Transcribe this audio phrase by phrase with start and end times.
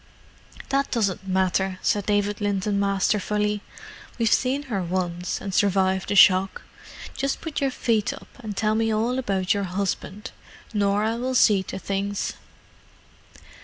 [0.69, 3.61] "That doesn't matter," said David Linton masterfully.
[4.17, 6.63] "We've seen her once, and survived the shock.
[7.15, 11.77] Just put your feet up, and tell me all about your husband—Norah will see to
[11.77, 12.33] things."